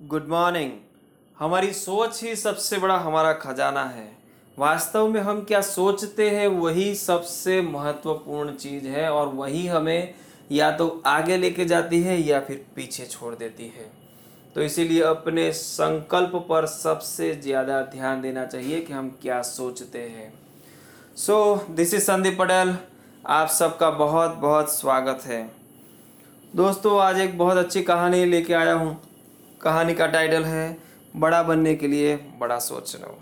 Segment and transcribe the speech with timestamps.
[0.00, 0.72] Good morning.
[1.36, 4.06] हमारी सोच ही सबसे बड़ा हमारा खजाना है।
[4.56, 10.14] वास्तव में हम क्या सोचते हैं, वही सबसे महत्वपूर्ण चीज़ है और वही हमें
[10.50, 13.90] या तो आगे लेके जाती है या फिर पीछे छोड़ देती है।
[14.54, 20.32] तो इसीलिए अपने संकल्प पर सबसे ज़्यादा ध्यान देना चाहिए कि हम क्या सोचते हैं।
[21.16, 22.76] So this is Sandeep Patel
[23.24, 25.42] आप सबका बहुत बहुत स्वागत है।
[26.54, 28.96] दोस्तों, आज एक बहुत अच्छी कहानी लेके आया हूँ।
[29.60, 30.76] कहानी का टाइटल है,
[31.16, 33.18] बड़ा बनने के लिए बड़ा सोच लो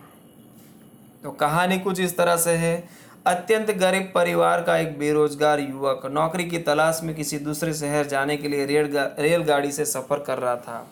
[1.24, 2.88] तो कहानी कुछ इस तरह से है,
[3.26, 8.36] अत्यंत गरीब परिवार का एक बेरोजगार युवक नौकरी की तलाश में किसी दूसरे शहर जाने
[8.36, 10.86] के लिए रेल रेलगाड़ी से सफ़र कर रहा था।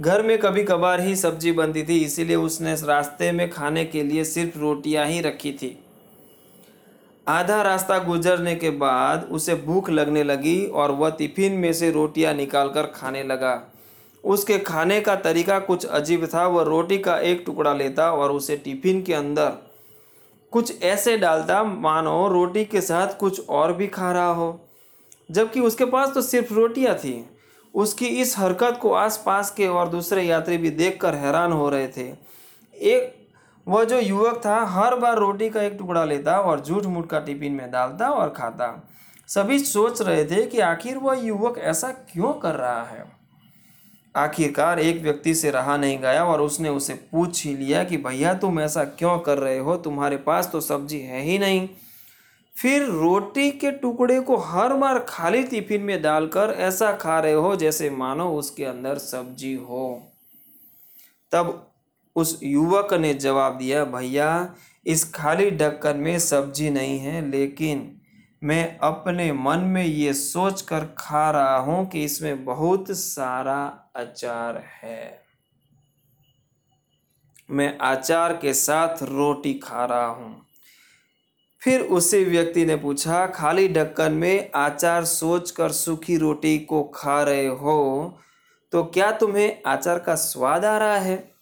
[0.00, 4.24] घर में कभी कभार ही सब्ज़ी बनती थी, इसीलिए उसने रास्ते में खाने के लिए
[4.24, 5.76] सिर्फ़ रोटियाँ ही रखी थी।
[7.26, 12.34] आधा रास्ता गुजरने के बाद उसे भूख लगने लगी और वह टिफ़िन में से रोटियाँ
[12.34, 13.54] निकालकर खाने लगा।
[14.24, 18.56] उसके खाने का तरीका कुछ अजीब था। वह रोटी का एक टुकड़ा लेता और उसे
[18.56, 19.52] टिफ़िन के अंदर
[20.52, 24.60] कुछ ऐसे डालता, मानो रोटी के साथ कुछ और भी खा रहा हो।
[25.30, 27.30] जबकि उसके पास तो सिर्फ़ रोटियाँ थी।
[27.74, 32.14] उसकी इस हरकत को आसपास के और दूसरे यात्री भी देखकर हैरान हो रहे थे।
[32.74, 33.28] एक,
[33.68, 37.20] वह जो युवक था, हर बार रोटी का एक टुकड़ा लेता और झूठ मूठ का
[37.20, 38.88] टिफ़िन में डालता और खाता।
[39.28, 43.23] सभी सोच रहे थे कि आखिर वह युवक ऐसा क्यों कर रहा है?
[44.16, 48.34] आखिरकार एक व्यक्ति से रहा नहीं गया और उसने उसे पूछ ही लिया कि, भैया,
[48.34, 49.76] तुम ऐसा क्यों कर रहे हो?
[49.76, 51.68] तुम्हारे पास तो सब्ज़ी है ही नहीं।
[52.56, 57.56] फिर रोटी के टुकड़े को हर बार खाली टिफ़िन में डालकर, ऐसा खा रहे हो
[57.56, 60.02] जैसे मानो उसके अंदर सब्ज़ी हो।
[61.32, 61.70] तब
[62.16, 64.54] उस युवक ने जवाब दिया, भैया,
[64.86, 68.00] इस खाली ढक्कन में सब्ज़ी नहीं है, लेकिन
[68.44, 73.62] मैं अपने मन में ये सोच कर खा रहा हूँ कि इसमें बहुत सारा
[73.96, 75.22] अचार है।
[77.50, 80.46] मैं अचार के साथ रोटी खा रहा हूँ।
[81.62, 87.22] फिर उसी व्यक्ति ने पूछा, खाली ढक्कन में आचार सोच कर सूखी रोटी को खा
[87.22, 88.18] रहे हो
[88.72, 91.33] तो क्या तुम्हें आचार का स्वाद आ रहा है?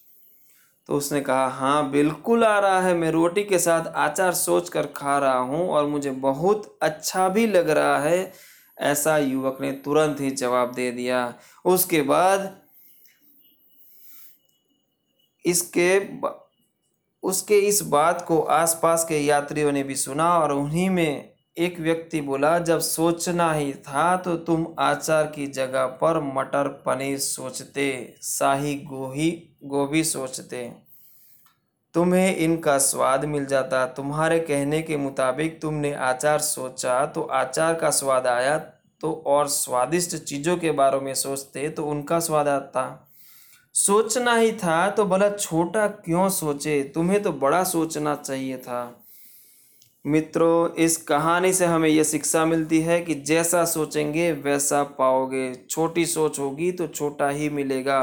[0.92, 4.86] तो उसने कहा हाँ बिल्कुल आ रहा है। मैं रोटी के साथ आचार सोच कर
[4.86, 8.32] खा रहा हूँ और मुझे बहुत अच्छा भी लग रहा है।
[8.80, 12.60] ऐसा युवक ने तुरंत ही जवाब दे दिया। उसके बाद
[15.44, 15.98] इसके
[17.22, 22.20] उसके इस बात को आसपास के यात्रियों ने भी सुना और उन्हीं में एक व्यक्ति
[22.20, 28.74] बोला, जब सोचना ही था तो तुम आचार की जगह पर मटर पनीर सोचते, शाही
[28.76, 29.30] गोही,
[29.64, 30.70] गोभी सोचते।
[31.94, 37.90] तुम्हें इनका स्वाद मिल जाता। तुम्हारे कहने के मुताबिक तुमने आचार सोचा तो आचार का
[37.90, 38.58] स्वाद आया
[39.00, 43.08] तो और स्वादिष्ट चीज़ों के बारे में सोचते तो उनका स्वाद आता।
[43.74, 46.82] सोचना ही था तो भला छोटा क्यों सोचे?
[46.94, 49.01] तुम्हें तो बड़ा सोचना चाहिए था।
[50.04, 56.06] मित्रों, इस कहानी से हमें यह शिक्षा मिलती है कि जैसा सोचेंगे, वैसा पाओगे। छोटी
[56.06, 58.00] सोच होगी तो छोटा ही मिलेगा।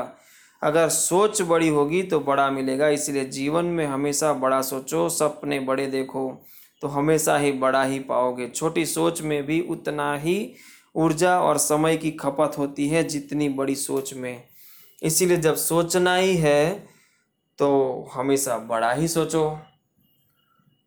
[0.62, 5.88] अगर सोच बड़ी होगी तो बड़ा मिलेगा। इसलिए जीवन में हमेशा बड़ा सोचो, सपने बड़े
[5.88, 6.32] देखो
[6.82, 10.54] तो हमेशा ही बड़ा ही पाओगे। छोटी सोच में भी उतना ही
[10.96, 14.44] ऊर्जा और समय की खपत होती है जितनी बड़ी सोच में।
[15.02, 16.70] इसीलिए जब सोचना ही है
[17.60, 19.60] तो हमेशा बड़ा ही सोचो।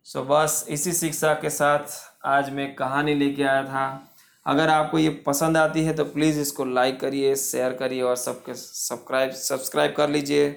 [0.07, 4.09] सो बस इसी शिक्षा के साथ आज मैं कहानी लेके आया था।
[4.47, 8.55] अगर आपको ये पसंद आती है तो प्लीज़ इसको लाइक करिए शेयर करिए और सबके
[8.55, 10.51] सब्सक्राइब सब्सक्राइब कर लीजिए।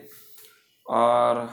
[0.86, 1.50] और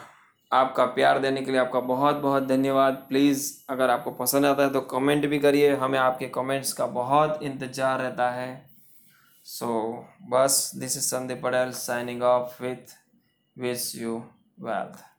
[0.52, 4.72] आपका प्यार देने के लिए आपका बहुत बहुत धन्यवाद। प्लीज़ अगर आपको पसंद आता है
[4.72, 8.50] तो कमेंट भी करिए। हमें आपके कमेंट्स का बहुत इंतज़ार रहता है।
[9.46, 12.92] सो So, बस this is Sandeep Padel signing off with
[13.56, 14.20] Wish You
[14.58, 15.11] Wealth.